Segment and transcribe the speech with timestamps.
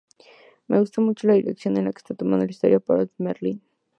[0.67, 3.61] Me gusta mucho la dirección que está tomando la historia para los Merlyn.